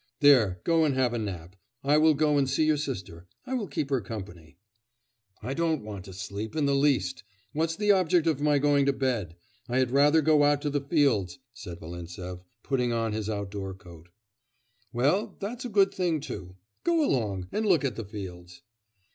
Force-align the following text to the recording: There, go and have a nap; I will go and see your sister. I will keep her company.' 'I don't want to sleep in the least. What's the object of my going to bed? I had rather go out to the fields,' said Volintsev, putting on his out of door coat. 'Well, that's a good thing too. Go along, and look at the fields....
There, 0.19 0.61
go 0.63 0.83
and 0.83 0.95
have 0.95 1.13
a 1.13 1.19
nap; 1.19 1.55
I 1.83 1.99
will 1.99 2.15
go 2.15 2.35
and 2.35 2.49
see 2.49 2.65
your 2.65 2.75
sister. 2.77 3.27
I 3.45 3.53
will 3.53 3.67
keep 3.67 3.91
her 3.91 4.01
company.' 4.01 4.57
'I 5.43 5.53
don't 5.53 5.83
want 5.83 6.05
to 6.05 6.13
sleep 6.13 6.55
in 6.55 6.65
the 6.65 6.73
least. 6.73 7.23
What's 7.53 7.75
the 7.75 7.91
object 7.91 8.25
of 8.25 8.41
my 8.41 8.57
going 8.57 8.87
to 8.87 8.93
bed? 8.93 9.35
I 9.69 9.77
had 9.77 9.91
rather 9.91 10.23
go 10.23 10.43
out 10.43 10.59
to 10.63 10.71
the 10.71 10.81
fields,' 10.81 11.37
said 11.53 11.79
Volintsev, 11.79 12.39
putting 12.63 12.91
on 12.91 13.13
his 13.13 13.29
out 13.29 13.43
of 13.43 13.49
door 13.51 13.75
coat. 13.75 14.09
'Well, 14.91 15.37
that's 15.39 15.65
a 15.65 15.69
good 15.69 15.93
thing 15.93 16.19
too. 16.19 16.55
Go 16.83 17.05
along, 17.05 17.47
and 17.51 17.67
look 17.67 17.85
at 17.85 17.95
the 17.95 18.03
fields.... 18.03 18.63